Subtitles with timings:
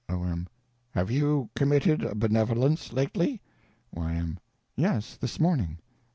[0.09, 0.47] O.M.
[0.95, 3.39] Have you committed a benevolence lately?
[3.93, 4.39] Y.M.
[4.75, 5.15] Yes.
[5.15, 5.77] This morning.